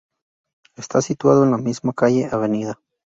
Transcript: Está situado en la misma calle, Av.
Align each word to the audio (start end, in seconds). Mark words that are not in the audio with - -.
Está 0.77 1.03
situado 1.03 1.43
en 1.43 1.51
la 1.51 1.59
misma 1.59 1.93
calle, 1.93 2.27
Av. 2.31 2.51